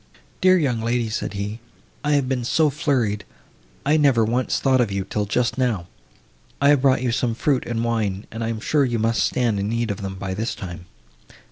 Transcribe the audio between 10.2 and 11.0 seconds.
this time."